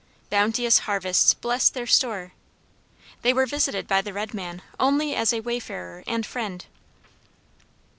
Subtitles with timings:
[0.31, 2.31] Bounteous harvests blessed their store.
[3.21, 6.65] They were visited by the red man only as a wayfarer and friend.